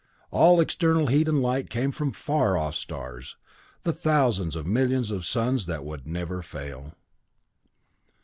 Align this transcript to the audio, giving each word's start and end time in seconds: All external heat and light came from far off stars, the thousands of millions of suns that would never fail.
All 0.31 0.59
external 0.59 1.05
heat 1.05 1.27
and 1.27 1.43
light 1.43 1.69
came 1.69 1.91
from 1.91 2.11
far 2.11 2.57
off 2.57 2.73
stars, 2.73 3.35
the 3.83 3.93
thousands 3.93 4.55
of 4.55 4.65
millions 4.65 5.11
of 5.11 5.27
suns 5.27 5.67
that 5.67 5.85
would 5.85 6.07
never 6.07 6.41
fail. 6.41 6.95